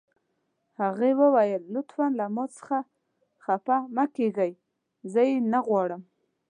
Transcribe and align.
هغې 0.81 1.11
وویل: 1.21 1.61
لطفاً 1.75 2.05
له 2.19 2.25
ما 2.35 2.45
څخه 2.57 2.77
خفه 3.43 3.77
مه 3.95 4.05
کیږئ، 4.15 4.51
زه 5.11 5.21
یې 5.29 5.37
نه 5.53 5.59
غواړم. 5.67 6.01